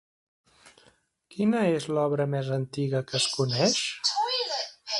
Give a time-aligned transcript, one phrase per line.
[1.35, 3.77] Quina és l'obra més antiga que es coneix?